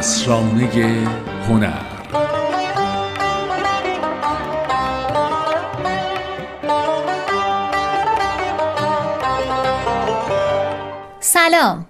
اسرانه 0.00 1.06
هنر. 1.48 1.72
سلام. 11.20 11.86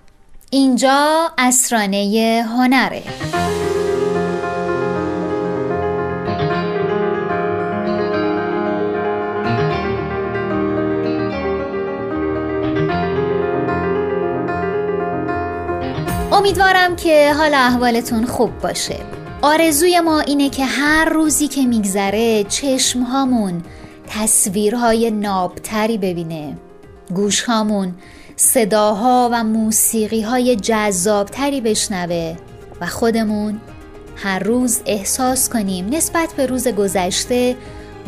اینجا 0.50 1.30
اسرانه 1.38 2.45
هنره. 2.56 3.02
امیدوارم 16.40 16.96
که 16.96 17.34
حال 17.36 17.54
احوالتون 17.54 18.26
خوب 18.26 18.58
باشه. 18.58 18.96
آرزوی 19.42 20.00
ما 20.00 20.20
اینه 20.20 20.50
که 20.50 20.64
هر 20.64 21.04
روزی 21.04 21.48
که 21.48 21.66
میگذره 21.66 22.44
چشمهامون 22.44 23.62
تصویرهای 24.08 25.10
نابتری 25.10 25.98
ببینه. 25.98 26.56
گوشهامون 27.14 27.94
صداها 28.36 29.30
و 29.32 29.44
موسیقی 29.44 30.22
های 30.22 30.56
جذابتری 30.56 31.60
بشنوه 31.60 32.36
و 32.80 32.86
خودمون 32.86 33.60
هر 34.16 34.38
روز 34.38 34.80
احساس 34.86 35.48
کنیم 35.48 35.86
نسبت 35.88 36.32
به 36.36 36.46
روز 36.46 36.68
گذشته 36.68 37.56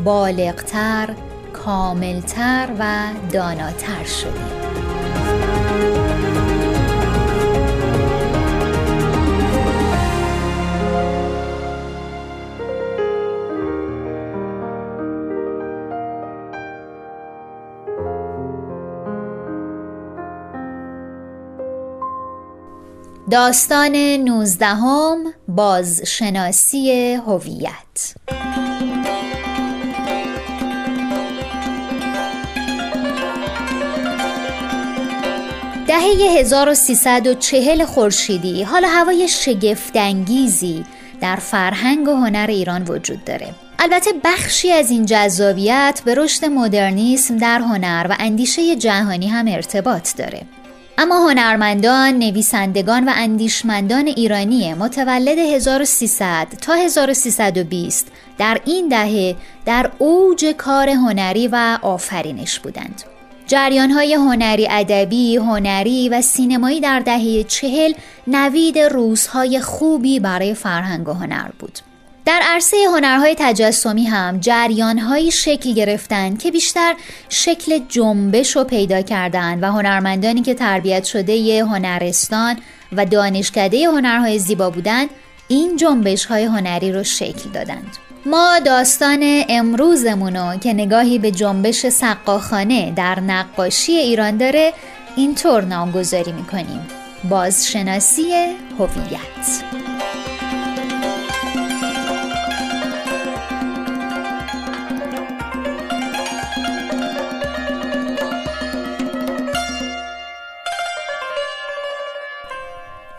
بالغتر، 0.04 1.14
کاملتر 1.52 2.68
و 2.78 3.08
داناتر 3.32 4.04
شدیم. 4.04 4.71
داستان 23.32 23.96
نوزدهم 23.96 25.16
بازشناسی 25.48 27.14
هویت. 27.26 28.14
دهه 35.86 36.38
1340 36.38 37.84
خورشیدی 37.84 38.62
حالا 38.62 38.88
هوای 38.88 39.28
شگفتانگیزی 39.28 40.84
در 41.20 41.36
فرهنگ 41.36 42.08
و 42.08 42.14
هنر 42.14 42.46
ایران 42.48 42.82
وجود 42.82 43.24
داره. 43.24 43.54
البته 43.78 44.10
بخشی 44.24 44.72
از 44.72 44.90
این 44.90 45.06
جذابیت 45.06 46.02
به 46.04 46.14
رشد 46.14 46.44
مدرنیسم 46.44 47.36
در 47.36 47.58
هنر 47.58 48.06
و 48.10 48.16
اندیشه 48.18 48.76
جهانی 48.76 49.28
هم 49.28 49.48
ارتباط 49.48 50.16
داره. 50.16 50.42
اما 50.98 51.28
هنرمندان، 51.28 52.18
نویسندگان 52.18 53.08
و 53.08 53.12
اندیشمندان 53.14 54.06
ایرانی 54.06 54.74
متولد 54.74 55.38
1300 55.38 56.46
تا 56.60 56.74
1320 56.74 58.12
در 58.38 58.60
این 58.64 58.88
دهه 58.88 59.36
در 59.66 59.90
اوج 59.98 60.44
کار 60.44 60.88
هنری 60.88 61.48
و 61.48 61.78
آفرینش 61.82 62.60
بودند. 62.60 63.02
جریان 63.46 63.90
های 63.90 64.14
هنری 64.14 64.68
ادبی، 64.70 65.36
هنری 65.36 66.08
و 66.08 66.22
سینمایی 66.22 66.80
در 66.80 67.00
دهه 67.00 67.44
چهل 67.44 67.92
نوید 68.26 68.78
روزهای 68.78 69.60
خوبی 69.60 70.20
برای 70.20 70.54
فرهنگ 70.54 71.08
و 71.08 71.12
هنر 71.12 71.48
بود. 71.58 71.78
در 72.24 72.40
عرصه 72.44 72.76
هنرهای 72.94 73.36
تجسمی 73.38 74.04
هم 74.04 74.40
جریانهایی 74.40 75.30
شکل 75.30 75.74
گرفتند 75.74 76.42
که 76.42 76.50
بیشتر 76.50 76.94
شکل 77.28 77.80
جنبش 77.88 78.56
رو 78.56 78.64
پیدا 78.64 79.02
کردند 79.02 79.62
و 79.62 79.66
هنرمندانی 79.66 80.42
که 80.42 80.54
تربیت 80.54 81.04
شده 81.04 81.32
ی 81.32 81.58
هنرستان 81.58 82.56
و 82.92 83.04
دانشکده 83.04 83.86
هنرهای 83.86 84.38
زیبا 84.38 84.70
بودند 84.70 85.08
این 85.48 85.76
جنبش 85.76 86.24
های 86.24 86.44
هنری 86.44 86.92
رو 86.92 87.04
شکل 87.04 87.50
دادند. 87.50 87.96
ما 88.26 88.58
داستان 88.58 89.44
امروزمونو 89.48 90.56
که 90.56 90.72
نگاهی 90.72 91.18
به 91.18 91.30
جنبش 91.30 91.86
سقاخانه 91.86 92.92
در 92.96 93.20
نقاشی 93.20 93.92
ایران 93.92 94.36
داره 94.36 94.72
اینطور 95.16 95.64
نامگذاری 95.64 96.32
می‌کنیم. 96.32 96.86
بازشناسی 97.30 98.32
هویت. 98.78 99.81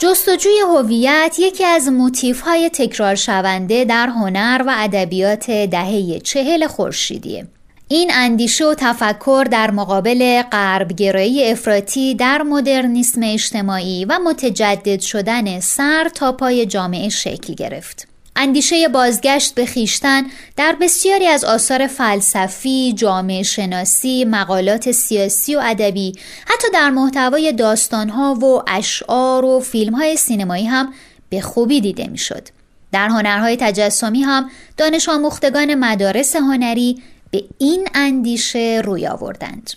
جستجوی 0.03 0.59
هویت 0.67 1.35
یکی 1.39 1.63
از 1.65 1.87
موتیف 1.87 2.41
های 2.41 2.69
تکرار 2.69 3.15
شونده 3.15 3.85
در 3.85 4.07
هنر 4.07 4.63
و 4.67 4.73
ادبیات 4.77 5.51
دهه 5.51 6.19
چهل 6.19 6.67
خورشیدیه. 6.67 7.47
این 7.87 8.11
اندیشه 8.13 8.65
و 8.65 8.75
تفکر 8.77 9.47
در 9.51 9.71
مقابل 9.71 10.41
غربگرایی 10.41 11.45
افراطی 11.51 12.15
در 12.15 12.41
مدرنیسم 12.41 13.21
اجتماعی 13.23 14.05
و 14.05 14.19
متجدد 14.25 14.99
شدن 14.99 15.59
سر 15.59 16.09
تا 16.15 16.31
پای 16.31 16.65
جامعه 16.65 17.09
شکل 17.09 17.53
گرفت. 17.53 18.12
اندیشه 18.35 18.87
بازگشت 18.87 19.55
به 19.55 19.65
خیشتن 19.65 20.23
در 20.57 20.75
بسیاری 20.81 21.27
از 21.27 21.43
آثار 21.43 21.87
فلسفی، 21.87 22.93
جامعه 22.93 23.43
شناسی، 23.43 24.25
مقالات 24.25 24.91
سیاسی 24.91 25.55
و 25.55 25.61
ادبی، 25.63 26.13
حتی 26.47 26.67
در 26.73 26.89
محتوای 26.89 27.53
داستانها 27.53 28.33
و 28.33 28.63
اشعار 28.67 29.45
و 29.45 29.59
فیلمهای 29.59 30.17
سینمایی 30.17 30.65
هم 30.65 30.93
به 31.29 31.41
خوبی 31.41 31.81
دیده 31.81 32.07
می‌شد. 32.07 32.47
در 32.91 33.07
هنرهای 33.07 33.57
تجسمی 33.57 34.21
هم 34.21 34.49
دانش 34.77 35.09
آموختگان 35.09 35.75
مدارس 35.75 36.35
هنری 36.35 37.01
به 37.31 37.43
این 37.57 37.87
اندیشه 37.95 38.81
روی 38.85 39.07
آوردند. 39.07 39.71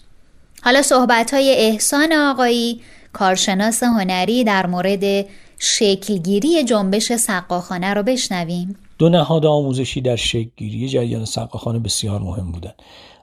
حالا 0.63 0.83
صحبت 0.83 1.35
های 1.35 1.55
احسان 1.55 2.13
آقایی 2.13 2.81
کارشناس 3.13 3.83
هنری 3.83 4.45
در 4.45 4.67
مورد 4.67 5.27
شکلگیری 5.59 6.65
جنبش 6.65 7.13
سقاخانه 7.13 7.95
رو 7.95 8.03
بشنویم. 8.03 8.77
دو 8.99 9.09
نهاد 9.09 9.47
آموزشی 9.47 10.01
در 10.01 10.17
شکلگیری 10.17 10.89
جریان 10.89 11.25
سقاخانه 11.25 11.79
بسیار 11.79 12.21
مهم 12.21 12.53
بودند. 12.53 12.75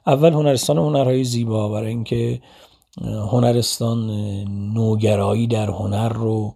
اول 0.06 0.32
هنرستان 0.32 0.78
هنرهای 0.78 1.24
زیبا 1.24 1.68
برای 1.68 1.88
اینکه 1.88 2.40
هنرستان 3.30 4.10
نوگرایی 4.74 5.46
در 5.46 5.70
هنر 5.70 6.08
رو 6.08 6.54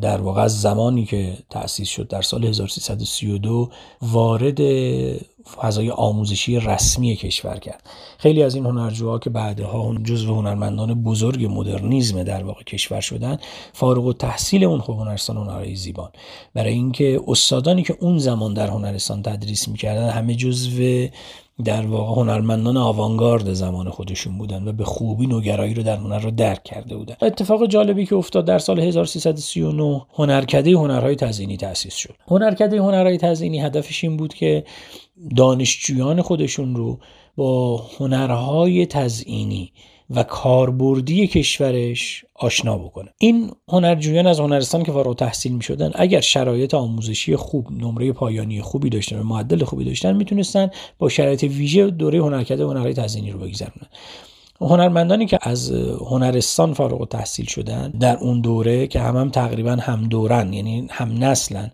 در 0.00 0.20
واقع 0.20 0.42
از 0.42 0.60
زمانی 0.60 1.04
که 1.04 1.38
تأسیس 1.50 1.88
شد 1.88 2.08
در 2.08 2.22
سال 2.22 2.44
1332 2.44 3.70
وارد 4.02 4.60
فضای 5.62 5.90
آموزشی 5.90 6.60
رسمی 6.60 7.16
کشور 7.16 7.58
کرد. 7.58 7.82
خیلی 8.18 8.42
از 8.42 8.54
این 8.54 8.66
هنرجوها 8.66 9.18
که 9.18 9.30
بعدها 9.30 9.94
جزو 10.04 10.34
هنرمندان 10.34 11.02
بزرگ 11.02 11.46
مدرنیزم 11.50 12.22
در 12.22 12.44
واقع 12.44 12.62
کشور 12.62 13.00
شدن 13.00 13.38
فارغ 13.72 14.04
و 14.04 14.12
تحصیل 14.12 14.64
اون 14.64 14.80
خب 14.80 14.92
هنرستان 14.92 15.36
هنرهای 15.36 15.76
زیبان. 15.76 16.10
برای 16.54 16.72
اینکه 16.72 17.20
استادانی 17.28 17.82
که 17.82 17.96
اون 18.00 18.18
زمان 18.18 18.54
در 18.54 18.68
هنرستان 18.68 19.22
تدریس 19.22 19.68
می‌کردن 19.68 20.08
همه 20.10 20.34
جزو 20.34 21.06
در 21.64 21.86
واقع 21.86 22.20
هنرمندان 22.20 22.76
آوانگارد 22.76 23.52
زمان 23.52 23.90
خودشون 23.90 24.38
بودن 24.38 24.68
و 24.68 24.72
به 24.72 24.84
خوبی 24.84 25.26
نوگرایی 25.26 25.74
رو 25.74 25.82
در 25.82 25.96
هنر 25.96 26.18
رو 26.18 26.30
درک 26.30 26.64
کرده 26.64 26.96
بودن. 26.96 27.14
اتفاق 27.22 27.66
جالبی 27.66 28.06
که 28.06 28.16
افتاد 28.16 28.44
در 28.44 28.58
سال 28.58 28.80
1339 28.80 30.06
هنرکده 30.14 30.70
هنرهای 30.70 31.16
تزیینی 31.16 31.56
تأسیس 31.56 31.94
شد. 31.94 32.14
هنرکده 32.28 32.78
هنرهای 32.78 33.18
تزیینی 33.18 33.60
هدفش 33.60 34.04
این 34.04 34.16
بود 34.16 34.34
که 34.34 34.64
دانشجویان 35.36 36.22
خودشون 36.22 36.76
رو 36.76 36.98
با 37.36 37.76
هنرهای 37.98 38.86
تزئینی 38.86 39.72
و 40.10 40.22
کاربردی 40.22 41.26
کشورش 41.26 42.24
آشنا 42.34 42.78
بکنه. 42.78 43.08
این 43.18 43.50
هنرجویان 43.68 44.26
از 44.26 44.40
هنرستان 44.40 44.82
که 44.82 44.92
فارغ 44.92 45.16
تحصیل 45.16 45.52
می 45.52 45.62
شدن 45.62 45.90
اگر 45.94 46.20
شرایط 46.20 46.74
آموزشی 46.74 47.36
خوب 47.36 47.72
نمره 47.72 48.12
پایانی 48.12 48.62
خوبی 48.62 48.90
داشتن 48.90 49.18
و 49.18 49.22
معدل 49.22 49.64
خوبی 49.64 49.84
داشتن 49.84 50.16
می‌تونستن 50.16 50.70
با 50.98 51.08
شرایط 51.08 51.42
ویژه 51.42 51.90
دوره 51.90 52.18
هنرکده 52.18 52.64
هنرهای 52.64 52.94
تزئینی 52.94 53.30
رو 53.30 53.38
بگذرونن. 53.38 53.88
هنرمندانی 54.60 55.26
که 55.26 55.38
از 55.42 55.70
هنرستان 56.10 56.74
فارغ 56.74 57.08
تحصیل 57.08 57.46
شدن 57.46 57.90
در 57.90 58.16
اون 58.16 58.40
دوره 58.40 58.86
که 58.86 59.00
هم 59.00 59.16
هم 59.16 59.30
تقریبا 59.30 59.72
هم 59.72 60.02
دورن 60.02 60.52
یعنی 60.52 60.86
هم 60.90 61.24
نسلن 61.24 61.70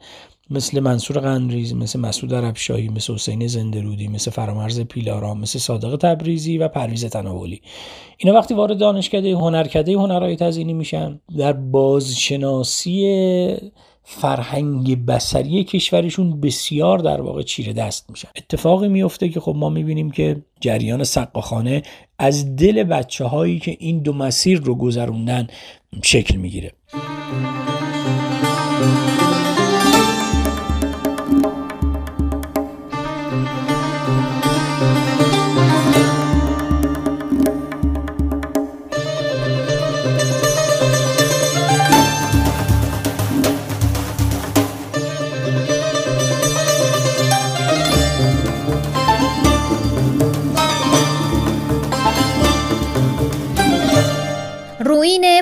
مثل 0.53 0.81
منصور 0.81 1.19
قندریز 1.19 1.75
مثل 1.75 2.01
مسعود 2.01 2.35
عربشاهی 2.35 2.89
مثل 2.89 3.15
حسین 3.15 3.47
زندرودی 3.47 4.09
مثل 4.09 4.31
فرامرز 4.31 4.81
پیلارام 4.81 5.41
مثل 5.41 5.59
صادق 5.59 5.97
تبریزی 5.97 6.59
و 6.59 6.69
پرویز 6.69 7.05
تناولی. 7.05 7.63
اینا 8.19 8.37
وقتی 8.37 8.55
وارد 8.55 8.79
دانشکده 8.79 9.35
هنرکده 9.35 9.93
هنرهای 9.93 10.37
تزیینی 10.37 10.73
میشن 10.73 11.21
در 11.39 11.53
بازشناسی 11.53 13.03
فرهنگ 14.05 15.07
بسری 15.07 15.65
کشورشون 15.65 16.41
بسیار 16.41 16.99
در 16.99 17.21
واقع 17.21 17.43
چیره 17.43 17.73
دست 17.73 18.11
میشن. 18.11 18.29
اتفاقی 18.37 18.89
میفته 18.89 19.29
که 19.29 19.41
خب 19.41 19.55
ما 19.57 19.69
می‌بینیم 19.69 20.11
که 20.11 20.43
جریان 20.61 21.05
سقاخانه 21.05 21.83
از 22.19 22.57
دل 22.57 22.83
بچه 22.83 23.25
هایی 23.25 23.59
که 23.59 23.77
این 23.81 23.99
دو 23.99 24.13
مسیر 24.13 24.61
رو 24.61 24.75
گذروندن 24.75 25.47
شکل 26.03 26.37
می‌گیره. 26.37 26.73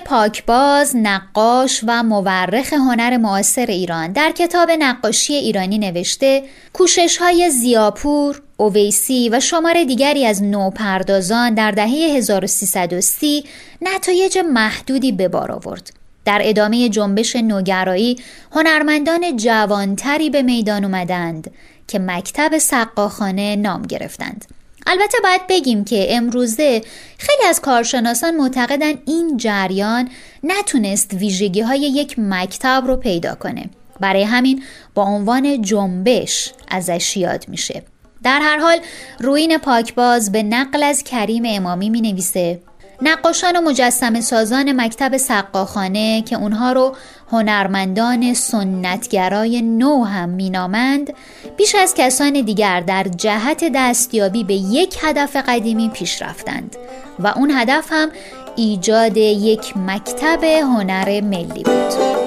پاکباز 0.05 0.97
نقاش 0.97 1.81
و 1.87 2.03
مورخ 2.03 2.73
هنر 2.73 3.17
معاصر 3.17 3.67
ایران 3.67 4.13
در 4.13 4.31
کتاب 4.31 4.71
نقاشی 4.71 5.35
ایرانی 5.35 5.79
نوشته 5.79 6.43
کوشش 6.73 7.17
های 7.17 7.51
زیاپور، 7.51 8.43
اویسی 8.57 9.29
و 9.29 9.41
شمار 9.41 9.85
دیگری 9.85 10.27
از 10.27 10.43
نوپردازان 10.43 11.55
در 11.55 11.71
دهه 11.71 11.89
1330 11.89 13.45
نتایج 13.83 14.39
محدودی 14.39 15.13
به 15.13 15.29
بار 15.29 15.53
آورد. 15.53 15.93
در 16.25 16.41
ادامه 16.45 16.89
جنبش 16.89 17.37
نوگرایی 17.37 18.17
هنرمندان 18.53 19.37
جوانتری 19.37 20.31
به 20.31 20.43
میدان 20.43 20.85
اومدند 20.85 21.51
که 21.89 21.99
مکتب 21.99 22.59
سقاخانه 22.59 23.57
نام 23.57 23.83
گرفتند. 23.83 24.60
البته 24.87 25.19
باید 25.23 25.47
بگیم 25.49 25.85
که 25.85 26.07
امروزه 26.17 26.83
خیلی 27.19 27.45
از 27.49 27.61
کارشناسان 27.61 28.37
معتقدن 28.37 28.93
این 29.07 29.37
جریان 29.37 30.09
نتونست 30.43 31.15
ویژگی 31.15 31.61
های 31.61 31.81
یک 31.81 32.15
مکتب 32.19 32.83
رو 32.87 32.97
پیدا 32.97 33.35
کنه. 33.35 33.71
برای 34.01 34.23
همین 34.23 34.63
با 34.95 35.03
عنوان 35.03 35.63
جنبش 35.63 36.53
ازش 36.69 37.17
یاد 37.17 37.45
میشه. 37.49 37.83
در 38.23 38.41
هر 38.43 38.59
حال 38.59 38.79
روین 39.21 39.59
پاکباز 39.59 40.33
به 40.33 40.43
نقل 40.43 40.83
از 40.83 41.03
کریم 41.03 41.43
امامی 41.47 41.91
می 41.91 42.01
نویسه 42.01 42.61
نقاشان 43.03 43.57
و 43.57 43.61
مجسم 43.61 44.21
سازان 44.21 44.81
مکتب 44.81 45.17
سقاخانه 45.17 46.23
که 46.23 46.37
اونها 46.37 46.73
رو 46.73 46.97
هنرمندان 47.33 48.35
سنتگرای 48.35 49.63
نو 49.63 50.05
هم 50.05 50.29
مینامند 50.29 51.13
بیش 51.57 51.75
از 51.75 51.95
کسان 51.95 52.33
دیگر 52.33 52.81
در 52.81 53.03
جهت 53.17 53.73
دستیابی 53.75 54.45
به 54.45 54.55
یک 54.55 54.97
هدف 55.03 55.37
قدیمی 55.37 55.89
پیش 55.89 56.23
رفتند 56.23 56.77
و 57.19 57.27
اون 57.27 57.51
هدف 57.51 57.87
هم 57.91 58.09
ایجاد 58.57 59.17
یک 59.17 59.77
مکتب 59.77 60.45
هنر 60.45 61.21
ملی 61.21 61.63
بود. 61.63 62.20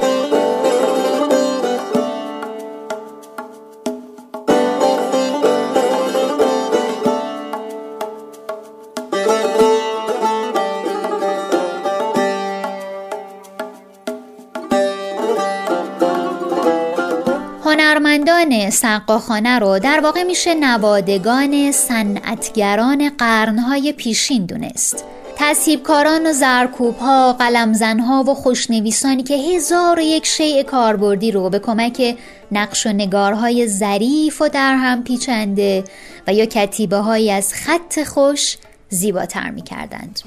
سقاخانه 18.73 19.59
رو 19.59 19.79
در 19.79 19.99
واقع 19.99 20.23
میشه 20.23 20.53
نوادگان 20.53 21.71
صنعتگران 21.71 23.09
قرنهای 23.09 23.93
پیشین 23.93 24.45
دونست 24.45 25.05
تصیبکاران 25.35 26.27
و 26.27 26.33
زرکوبها، 26.33 27.33
قلمزنها 27.33 28.23
و 28.23 28.33
خوشنویسانی 28.33 29.23
که 29.23 29.37
هزار 29.37 29.99
و 29.99 30.01
یک 30.01 30.25
شیء 30.25 30.63
کاربردی 30.63 31.31
رو 31.31 31.49
به 31.49 31.59
کمک 31.59 32.17
نقش 32.51 32.87
و 32.87 32.89
نگارهای 32.89 33.67
ظریف 33.67 34.41
و 34.41 34.49
در 34.49 34.75
هم 34.75 35.03
پیچنده 35.03 35.83
و 36.27 36.33
یا 36.33 36.45
کتیبه 36.45 36.97
های 36.97 37.31
از 37.31 37.53
خط 37.53 38.03
خوش 38.03 38.57
زیباتر 38.89 39.49
می 39.49 39.61
کردند. 39.61 40.19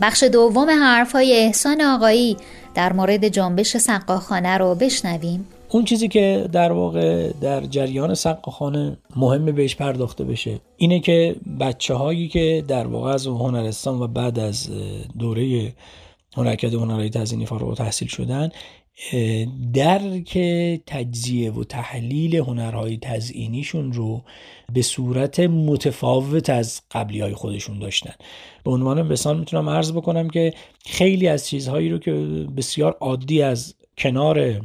بخش 0.00 0.22
دوم 0.22 0.70
حرفهای 0.70 1.32
احسان 1.32 1.80
آقایی 1.80 2.36
در 2.74 2.92
مورد 2.92 3.28
جنبش 3.28 3.76
سقاخانه 3.76 4.58
رو 4.58 4.74
بشنویم 4.74 5.48
اون 5.68 5.84
چیزی 5.84 6.08
که 6.08 6.48
در 6.52 6.72
واقع 6.72 7.32
در 7.40 7.60
جریان 7.60 8.14
سقاخانه 8.14 8.96
مهمه 9.16 9.52
بهش 9.52 9.76
پرداخته 9.76 10.24
بشه 10.24 10.60
اینه 10.76 11.00
که 11.00 11.36
بچه 11.60 11.94
هایی 11.94 12.28
که 12.28 12.64
در 12.68 12.86
واقع 12.86 13.10
از 13.10 13.26
هنرستان 13.26 14.00
و 14.00 14.06
بعد 14.06 14.38
از 14.38 14.70
دوره 15.18 15.72
هنرکد 16.36 16.74
هنرهای 16.74 17.10
تزینی 17.10 17.46
فارغ 17.46 17.76
تحصیل 17.76 18.08
شدن 18.08 18.50
درک 19.72 20.38
تجزیه 20.86 21.52
و 21.52 21.64
تحلیل 21.64 22.36
هنرهای 22.36 22.98
تزئینیشون 23.02 23.92
رو 23.92 24.22
به 24.72 24.82
صورت 24.82 25.40
متفاوت 25.40 26.50
از 26.50 26.80
قبلی 26.90 27.20
های 27.20 27.34
خودشون 27.34 27.78
داشتن. 27.78 28.14
به 28.64 28.70
عنوان 28.70 29.02
مثال 29.02 29.38
می‌تونم 29.38 29.68
عرض 29.68 29.92
بکنم 29.92 30.30
که 30.30 30.54
خیلی 30.86 31.28
از 31.28 31.46
چیزهایی 31.48 31.88
رو 31.88 31.98
که 31.98 32.12
بسیار 32.56 32.96
عادی 33.00 33.42
از 33.42 33.74
کنار 33.98 34.60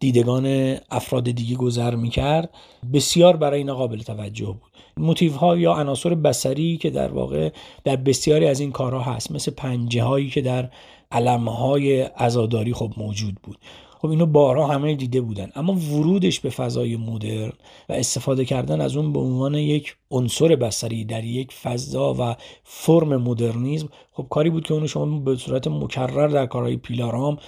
دیدگان 0.00 0.76
افراد 0.90 1.30
دیگه 1.30 1.56
گذر 1.56 1.94
می‌کرد. 1.94 2.54
بسیار 2.92 3.36
برای 3.36 3.58
اینا 3.58 3.74
قابل 3.74 3.98
توجه 3.98 4.46
بود. 4.46 4.72
موتیف 4.96 5.36
ها 5.36 5.56
یا 5.56 5.74
عناصر 5.74 6.14
بسری 6.14 6.76
که 6.76 6.90
در 6.90 7.08
واقع 7.08 7.50
در 7.84 7.96
بسیاری 7.96 8.46
از 8.46 8.60
این 8.60 8.72
کارها 8.72 9.00
هست 9.00 9.32
مثل 9.32 9.50
پنجه 9.50 10.02
هایی 10.02 10.30
که 10.30 10.40
در 10.40 10.70
علم 11.12 11.48
های 11.48 12.02
ازاداری 12.16 12.72
خب 12.72 12.92
موجود 12.96 13.34
بود. 13.42 13.58
خب 13.98 14.08
اینو 14.08 14.26
بارها 14.26 14.66
همه 14.66 14.94
دیده 14.94 15.20
بودن. 15.20 15.50
اما 15.54 15.72
ورودش 15.72 16.40
به 16.40 16.50
فضای 16.50 16.96
مدرن 16.96 17.52
و 17.88 17.92
استفاده 17.92 18.44
کردن 18.44 18.80
از 18.80 18.96
اون 18.96 19.12
به 19.12 19.18
عنوان 19.18 19.54
یک 19.54 19.96
عنصر 20.10 20.56
بسری 20.56 21.04
در 21.04 21.24
یک 21.24 21.52
فضا 21.52 22.14
و 22.18 22.36
فرم 22.64 23.16
مدرنیزم 23.16 23.88
خب 24.12 24.26
کاری 24.30 24.50
بود 24.50 24.66
که 24.66 24.74
اونو 24.74 24.86
شما 24.86 25.18
به 25.18 25.36
صورت 25.36 25.68
مکرر 25.68 26.28
در 26.28 26.46
کارهای 26.46 26.76
پیلارام 26.76 27.38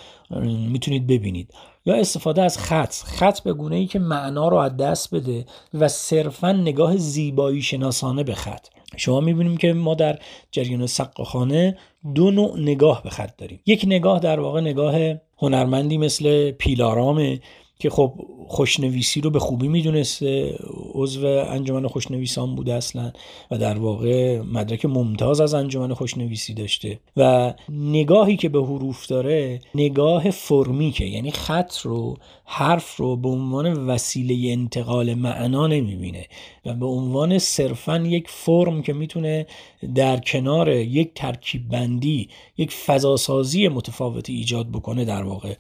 می‌تونید 0.72 1.06
ببینید. 1.06 1.54
یا 1.88 1.95
استفاده 1.95 2.42
از 2.42 2.59
خط. 2.59 2.95
خط 2.95 3.40
به 3.40 3.52
گونه 3.52 3.76
ای 3.76 3.87
که 3.87 3.99
معنا 3.99 4.49
رو 4.49 4.57
از 4.57 4.76
دست 4.76 5.14
بده 5.14 5.47
و 5.75 5.88
صرفا 5.88 6.52
نگاه 6.52 6.97
زیبایی 6.97 7.62
شناسانه 7.62 8.23
به 8.25 8.35
خط. 8.35 8.66
شما 8.97 9.21
می‌بینیم 9.21 9.57
که 9.57 9.73
ما 9.73 9.95
در 9.95 10.18
جریان 10.50 10.87
سقاخانه 10.87 11.78
دو 12.14 12.30
نوع 12.30 12.61
نگاه 12.61 13.02
به 13.02 13.11
خط 13.11 13.37
داریم. 13.37 13.61
یک 13.66 13.85
نگاه 13.87 14.21
در 14.21 14.40
واقع 14.40 14.61
نگاه 14.61 14.95
هنرمندی 15.38 15.99
مثل 15.99 16.50
پیلارامه 16.50 17.40
که 17.78 17.90
خب 17.90 18.12
خوشنویسی 18.49 19.20
رو 19.20 19.30
به 19.30 19.38
خوبی 19.38 19.68
می‌دونسته. 19.68 20.58
عضو 20.94 21.26
انجمن 21.26 21.87
خوشنویسان 21.87 22.54
بوده 22.54 22.75
اصلا 22.75 23.12
و 23.50 23.58
در 23.58 23.78
واقع 23.78 24.40
مدرک 24.40 24.85
ممتاز 24.85 25.40
از 25.40 25.54
انجمن 25.54 25.94
خوشنویسی 25.94 26.54
داشته. 26.54 27.00
و 27.16 27.54
نگاهی 27.68 28.37
که 28.37 28.49
به 28.49 28.62
حروف 28.62 29.06
داره 29.06 29.61
نگاه 29.75 30.30
فرمیکه 30.30 31.04
یعنی 31.04 31.30
خط 31.30 31.78
رو 31.78 32.16
حرف 32.44 32.97
رو 32.97 33.16
به 33.16 33.28
عنوان 33.28 33.87
وسیله 33.87 34.52
انتقال 34.52 35.14
معنا 35.14 35.66
نمی‌بینه 35.66 36.26
و 36.66 36.75
به 36.75 36.87
عنوان 36.87 37.38
صرفا 37.38 37.99
یک 37.99 38.28
فرم 38.28 38.82
که 38.82 38.92
می‌تونه 38.92 39.47
در 39.94 40.16
کنار 40.16 40.68
یک 40.68 41.11
ترکیب 41.14 41.68
بندی 41.68 42.28
یک 42.58 42.73
فضاسازی 42.73 43.68
متفاوتی 43.68 44.32
ایجاد 44.32 44.68
بکنه 44.68 45.04
در 45.04 45.23
واقع. 45.23 45.54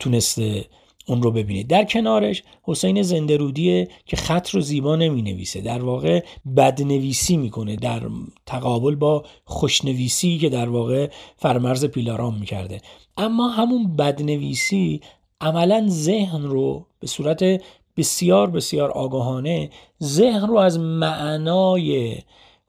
تونسته 0.00 0.64
اون 1.06 1.22
رو 1.22 1.30
ببینید. 1.30 1.66
در 1.68 1.84
کنارش 1.84 2.42
حسین 2.62 3.02
زندرودیه 3.02 3.88
که 4.06 4.16
خط 4.16 4.48
رو 4.48 4.60
زیبا 4.60 4.96
نمی 4.96 5.22
نویسه 5.22 5.60
در 5.60 5.84
واقع 5.84 6.24
بدنویسی 6.56 7.36
می‌کنه 7.36 7.76
در 7.76 8.02
تقابل 8.46 8.94
با 8.94 9.24
خوشنویسی 9.44 10.38
که 10.38 10.48
در 10.48 10.68
واقع 10.68 11.10
فرمرز 11.36 11.84
پیلارام 11.84 12.38
می‌کرده. 12.38 12.80
اما 13.16 13.48
همون 13.48 13.96
بدنویسی 13.96 15.00
عملا 15.40 15.86
ذهن 15.88 16.42
رو 16.42 16.86
به 17.00 17.06
صورت 17.06 17.62
بسیار 17.96 18.50
بسیار 18.50 18.90
آگاهانه 18.90 19.70
ذهن 20.02 20.46
رو 20.46 20.56
از 20.56 20.78
معنای 20.78 22.16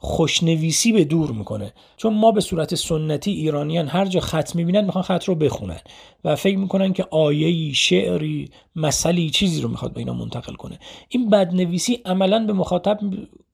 خوشنویسی 0.05 0.91
به 0.91 1.03
دور 1.03 1.31
می‌کنه. 1.31 1.73
چون 1.97 2.13
ما 2.13 2.31
به 2.31 2.41
صورت 2.41 2.75
سنتی 2.75 3.31
ایرانیان 3.31 3.87
هر 3.87 4.05
جا 4.05 4.19
خط 4.19 4.55
می‌بینن 4.55 4.85
می‌خوان 4.85 5.03
خط 5.03 5.23
رو 5.23 5.35
بخونن. 5.35 5.79
و 6.23 6.35
فکر 6.35 6.57
می‌کنن 6.57 6.93
که 6.93 7.07
آیهی 7.11 7.73
شعری 7.73 8.49
مثلی 8.75 9.29
چیزی 9.29 9.61
رو 9.61 9.69
می‌خواد 9.69 9.93
به 9.93 9.99
اینا 9.99 10.13
منتقل 10.13 10.53
کنه. 10.53 10.79
این 11.09 11.29
بدنویسی 11.29 11.99
عملا 12.05 12.45
به 12.45 12.53
مخاطب 12.53 12.99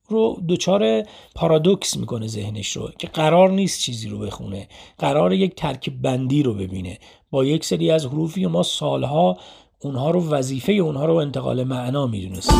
رو 0.08 0.42
دچار 0.48 1.02
پارادوکس 1.34 1.96
می‌کنه 1.96 2.26
ذهنش 2.26 2.76
رو 2.76 2.90
که 2.98 3.06
قرار 3.06 3.50
نیست 3.50 3.80
چیزی 3.80 4.08
رو 4.08 4.18
بخونه. 4.18 4.68
قرار 4.98 5.32
یک 5.32 5.54
ترکیب 5.54 6.02
بندی 6.02 6.42
رو 6.42 6.54
ببینه. 6.54 6.98
با 7.30 7.44
یک 7.44 7.64
سری 7.64 7.90
از 7.90 8.06
حروفی 8.06 8.46
ما 8.46 8.62
سالها 8.62 9.38
اونها 9.82 10.10
رو 10.10 10.28
وظیفه 10.28 10.72
اونها 10.72 11.04
رو 11.04 11.14
انتقال 11.14 11.64
معنا 11.64 12.06
می‌دونست 12.06 12.50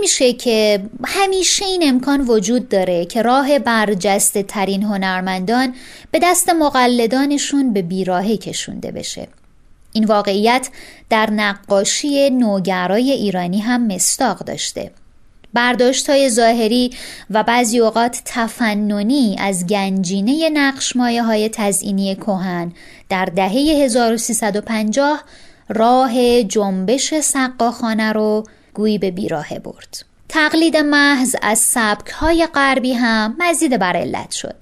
میشه 0.00 0.32
که 0.32 0.82
همیشه 1.04 1.64
این 1.64 1.88
امکان 1.88 2.20
وجود 2.20 2.68
داره 2.68 3.04
که 3.04 3.22
راه 3.22 3.58
برجسته 3.58 4.42
ترین 4.42 4.82
هنرمندان 4.82 5.74
به 6.10 6.18
دست 6.22 6.50
مقلدانشون 6.50 7.72
به 7.72 7.82
بیراهه 7.82 8.36
کشونده 8.36 8.90
بشه. 8.90 9.28
این 9.92 10.04
واقعیت 10.04 10.68
در 11.10 11.30
نقاشی 11.30 12.30
نوگرای 12.30 13.12
ایرانی 13.12 13.58
هم 13.58 13.86
مستاق 13.86 14.38
داشته. 14.38 14.90
برداشت 15.54 16.10
های 16.10 16.30
ظاهری 16.30 16.90
و 17.30 17.42
بعضی 17.42 17.78
اوقات 17.78 18.22
تفننی 18.24 19.36
از 19.38 19.66
گنجینه 19.66 20.50
نقش 20.50 20.96
مایه 20.96 21.22
های 21.22 21.48
تزئینی 21.48 22.14
کهن 22.14 22.72
در 23.08 23.24
دهه 23.24 23.52
1350 23.52 25.22
راه 25.68 26.42
جنبش 26.42 27.14
سقاخانه 27.14 28.12
رو 28.12 28.44
گویی 28.76 28.98
به 28.98 29.10
بیراهه 29.10 29.58
برد. 29.58 30.04
تقلید 30.28 30.76
محض 30.76 31.36
از 31.42 31.58
سبک 31.58 32.08
های 32.08 32.48
غربی 32.54 32.92
هم 32.92 33.36
مزید 33.38 33.78
بر 33.78 33.96
علت 33.96 34.30
شد. 34.32 34.54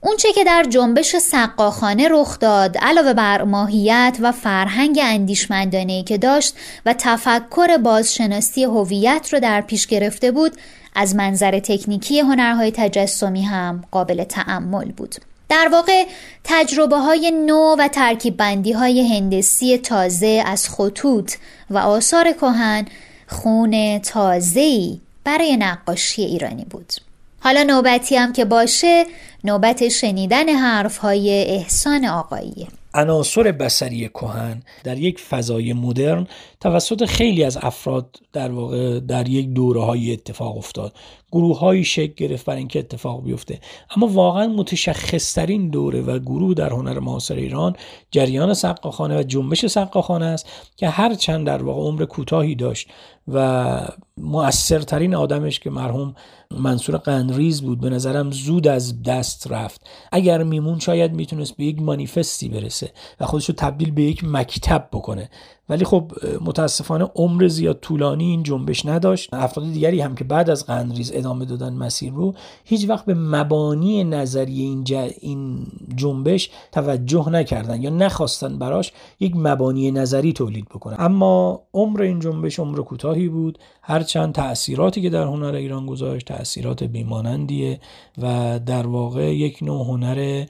اونچه 0.00 0.32
که 0.32 0.44
در 0.44 0.62
جنبش 0.62 1.16
سقاخانه 1.16 2.08
رخ 2.10 2.38
داد 2.38 2.78
علاوه 2.78 3.12
بر 3.12 3.42
ماهیت 3.42 4.16
و 4.20 4.32
فرهنگ 4.32 5.00
اندیشمندانه 5.02 6.02
که 6.02 6.18
داشت 6.18 6.54
و 6.86 6.94
تفکر 6.98 7.76
بازشناسی 7.76 8.64
هویت 8.64 9.28
رو 9.32 9.40
در 9.40 9.60
پیش 9.60 9.86
گرفته 9.86 10.30
بود 10.30 10.52
از 10.94 11.16
منظر 11.16 11.58
تکنیکی 11.58 12.20
هنرهای 12.20 12.70
تجسمی 12.70 13.42
هم 13.42 13.84
قابل 13.90 14.24
تعمل 14.24 14.92
بود. 14.92 15.14
در 15.48 15.68
واقع 15.72 16.04
تجربه 16.44 16.96
های 16.96 17.30
نو 17.30 17.76
و 17.78 17.88
ترکیب 17.88 18.36
بندی 18.36 18.72
های 18.72 19.16
هندسی 19.16 19.78
تازه 19.78 20.42
از 20.46 20.68
خطوط 20.68 21.32
و 21.70 21.78
آثار 21.78 22.32
کهن 22.32 22.86
خون 23.28 23.98
تازه‌ای 23.98 25.00
برای 25.24 25.56
نقاشی 25.56 26.22
ایرانی 26.22 26.64
بود. 26.64 26.92
حالا 27.40 27.62
نوبتی 27.62 28.16
هم 28.16 28.32
که 28.32 28.44
باشه 28.44 29.04
نوبت 29.44 29.88
شنیدن 29.88 30.48
حرف 30.48 30.96
های 30.96 31.30
احسان 31.30 32.04
آقاییه. 32.04 32.66
عناصر 32.94 33.52
بسری 33.52 34.08
کهن 34.08 34.62
در 34.84 34.98
یک 34.98 35.20
فضای 35.20 35.72
مدرن 35.72 36.26
توسط 36.60 37.04
خیلی 37.04 37.44
از 37.44 37.58
افراد 37.62 38.16
در 38.32 38.50
واقع 38.50 39.00
در 39.00 39.28
یک 39.28 39.48
دوره 39.48 39.84
های 39.84 40.12
اتفاق 40.12 40.56
افتاد. 40.56 40.92
گروه 41.34 41.58
های 41.58 41.84
شکل 41.84 42.14
گرفت 42.16 42.46
برای 42.46 42.58
اینکه 42.58 42.78
اتفاق 42.78 43.24
بیفته. 43.24 43.60
اما 43.96 44.06
واقعا 44.06 44.46
متشخصترین 44.46 45.70
دوره 45.70 46.00
و 46.00 46.18
گروه 46.18 46.54
در 46.54 46.70
هنر 46.70 46.98
معاصر 46.98 47.34
ایران 47.34 47.76
جریان 48.10 48.54
سقاخانه 48.54 49.18
و 49.18 49.22
جنبش 49.22 49.66
سقاخانه 49.66 50.24
است 50.24 50.48
که 50.76 50.88
هر 50.88 51.14
چند 51.14 51.46
در 51.46 51.62
واقع 51.62 51.80
عمر 51.80 52.04
کوتاهی 52.04 52.54
داشت 52.54 52.88
و 53.28 53.88
مؤثرترین 54.16 55.14
آدمش 55.14 55.60
که 55.60 55.70
مرحوم 55.70 56.14
منصور 56.50 56.96
قنریز 56.96 57.62
بود 57.62 57.80
به 57.80 57.90
نظرم 57.90 58.30
زود 58.30 58.68
از 58.68 59.02
دست 59.02 59.52
رفت. 59.52 59.86
اگر 60.12 60.42
میمون 60.42 60.78
شاید 60.78 61.12
می‌تونست 61.12 61.56
به 61.56 61.64
یک 61.64 61.82
مانیفستی 61.82 62.48
برسه 62.48 62.92
و 63.20 63.26
خودش 63.26 63.48
رو 63.48 63.54
تبدیل 63.54 63.90
به 63.90 64.02
یک 64.02 64.24
مکتب 64.24 64.88
بکنه. 64.92 65.30
ولی 65.68 65.84
خب 65.84 66.12
متاسفانه 66.40 67.10
عمر 67.14 67.48
زیاد 67.48 67.78
طولانی 67.80 68.24
این 68.24 68.42
جنبش 68.42 68.86
نداشت. 68.86 69.34
افراد 69.34 69.72
دیگری 69.72 70.00
هم 70.00 70.14
که 70.14 70.24
بعد 70.24 70.50
از 70.50 70.66
قندریز 70.66 71.12
ادامه 71.14 71.44
دادن 71.44 71.72
مسیر 71.72 72.12
رو 72.12 72.34
هیچ 72.64 72.88
وقت 72.88 73.04
به 73.04 73.14
مبانی 73.14 74.04
نظری 74.04 74.62
این, 74.62 74.84
این 75.20 75.66
جنبش 75.96 76.50
توجه 76.72 77.28
نکردن 77.28 77.82
یا 77.82 77.90
نخواستن 77.90 78.58
براش 78.58 78.92
یک 79.20 79.32
مبانی 79.36 79.90
نظری 79.90 80.32
تولید 80.32 80.68
بکنن. 80.68 80.96
اما 80.98 81.62
عمر 81.74 82.02
این 82.02 82.20
جنبش 82.20 82.58
عمر 82.58 82.78
کوتاهی 82.78 83.28
بود. 83.28 83.58
هرچند 83.82 84.34
تأثیراتی 84.34 85.02
که 85.02 85.10
در 85.10 85.22
هنر 85.22 85.54
ایران 85.54 85.86
گذاشت 85.86 86.26
تأثیرات 86.26 86.84
بیمانندیه 86.84 87.80
و 88.22 88.60
در 88.66 88.86
واقع 88.86 89.34
یک 89.34 89.58
نوع 89.62 89.86
هنر 89.86 90.44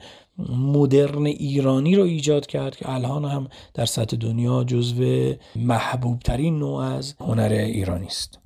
مدرن 0.49 1.25
ایرانی 1.25 1.95
رو 1.95 2.03
ایجاد 2.03 2.45
کرد 2.45 2.75
که 2.75 2.89
الان 2.89 3.25
هم 3.25 3.47
در 3.73 3.85
سطح 3.85 4.17
دنیا 4.17 4.63
جزو 4.63 5.33
محبوب 5.55 6.19
ترین 6.19 6.59
نوع 6.59 6.77
از 6.77 7.15
هنر 7.19 7.51
ایرانی 7.51 8.07
است. 8.07 8.39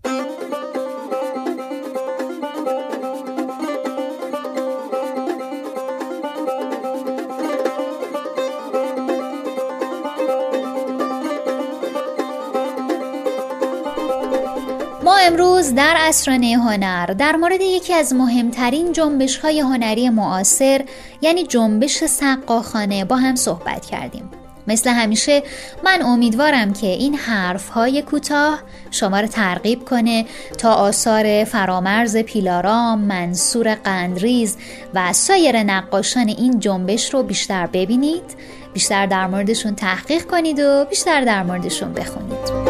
امروز 15.28 15.76
در 15.76 15.96
اسرانه 15.98 16.58
هنر 16.58 17.06
در 17.06 17.36
مورد 17.36 17.62
یکی 17.62 17.94
از 17.94 18.14
مهمترین 18.14 18.92
جنبش 18.92 19.38
های 19.38 19.60
هنری 19.60 20.10
معاصر 20.10 20.82
یعنی 21.22 21.44
جنبش 21.44 22.04
سقاخانه 22.04 23.06
با 23.06 23.16
هم 23.16 23.36
صحبت 23.36 23.86
کردیم. 23.86 24.30
مثل 24.68 24.90
همیشه 24.90 25.44
من 25.84 26.02
امیدوارم 26.02 26.74
که 26.74 26.88
این 26.88 27.16
حرف 27.16 27.70
های 27.70 28.02
کوتاه 28.02 28.60
شما 28.92 29.20
رو 29.20 29.28
ترغیب 29.28 29.86
کنه 29.86 30.26
تا 30.58 30.74
آثار 30.74 31.44
فرامرز 31.44 32.18
پیلارام، 32.18 33.00
منصور 33.00 33.76
قندریز 33.76 34.58
و 34.94 35.14
سایر 35.14 35.64
نقاشان 35.64 36.28
این 36.28 36.60
جنبش 36.60 37.14
رو 37.14 37.24
بیشتر 37.24 37.68
ببینید 37.68 38.36
بیشتر 38.74 39.06
در 39.06 39.28
موردشون 39.28 39.76
تحقیق 39.76 40.26
کنید 40.26 40.60
و 40.60 40.86
بیشتر 40.90 41.22
در 41.22 41.44
موردشون 41.44 41.94
بخونید. 41.94 42.69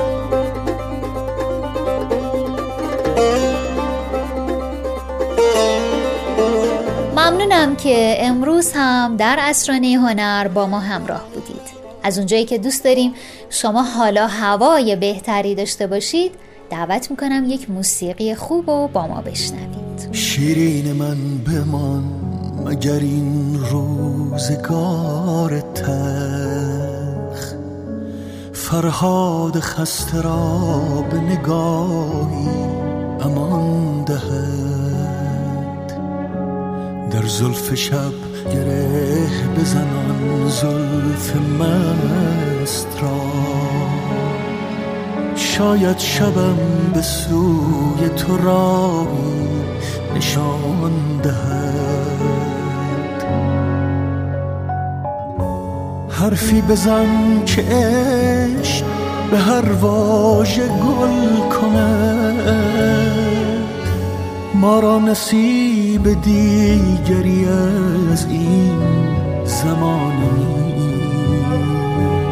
ممنونم 7.49 7.75
که 7.75 8.17
امروز 8.19 8.71
هم 8.75 9.17
در 9.17 9.37
اسرانه 9.39 9.87
هنر 9.87 10.47
با 10.47 10.67
ما 10.67 10.79
همراه 10.79 11.23
بودید. 11.33 11.79
از 12.03 12.17
اونجایی 12.17 12.45
که 12.45 12.57
دوست 12.57 12.83
داریم 12.83 13.13
شما 13.49 13.83
حالا 13.83 14.27
هوای 14.27 14.95
بهتری 14.95 15.55
داشته 15.55 15.87
باشید 15.87 16.31
دعوت 16.69 17.11
می‌کنم 17.11 17.45
یک 17.47 17.69
موسیقی 17.69 18.35
خوب 18.35 18.69
و 18.69 18.87
با 18.87 19.07
ما 19.07 19.21
بشنوید. 19.21 20.09
شیرین 20.11 20.91
من 20.91 21.17
بمان 21.37 22.03
مگر 22.65 22.99
این 22.99 23.59
روزگار 23.71 25.61
تخ 25.75 27.53
فرهاد 28.53 29.59
خسته 29.59 30.21
را 30.21 30.81
به 31.11 31.17
نگاهی 31.17 32.49
امان 33.21 34.03
دهد. 34.03 34.78
در 37.11 37.27
زلف 37.27 37.75
شب 37.75 38.13
گره 38.53 39.27
بزنان 39.57 40.49
زلف 40.49 41.35
مست 41.35 42.87
را. 43.01 43.21
شاید 45.35 45.97
شبم 45.97 46.57
به 46.93 47.01
سوی 47.01 48.09
تو 48.17 48.37
راهی 48.37 49.47
نشان 50.15 50.91
دهد. 51.23 51.89
حرفی 56.09 56.61
بزن 56.61 57.43
که 57.45 57.61
عشق 57.61 58.85
به 59.31 59.37
هر 59.37 59.71
واژه 59.71 60.67
گل 60.67 61.49
کند. 61.49 63.28
ما 64.59 64.79
را 64.79 64.99
نصیب 64.99 66.21
دیگری 66.21 67.45
از 67.45 68.25
این 68.25 68.79
زمان 69.45 70.13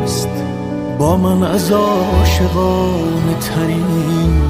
نیست. 0.01 0.29
با 0.99 1.17
من 1.17 1.43
از 1.43 1.71
عاشقان 1.71 3.35
ترین 3.39 4.41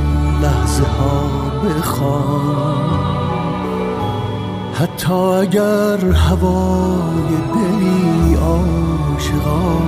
لحظه 0.41 0.83
ها 0.83 1.29
بخوان. 1.65 2.99
حتی 4.73 5.13
اگر 5.13 6.11
هوای 6.11 7.29
دلی 7.53 8.35
عاشقان 8.35 9.87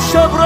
show 0.00 0.37